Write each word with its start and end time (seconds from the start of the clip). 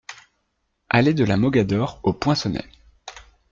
Allée 0.89 1.13
de 1.13 1.23
la 1.23 1.37
Mogador 1.37 1.99
au 2.01 2.11
Poinçonnet 2.11 2.65